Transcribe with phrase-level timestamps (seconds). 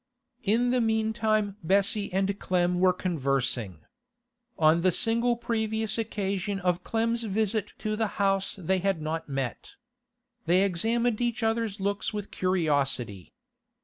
[0.41, 3.81] In the meantime Bessie and Clem were conversing.
[4.57, 9.75] On the single previous occasion of Clem's visit to the house they had not met.
[10.47, 13.31] They examined each other's looks with curiosity.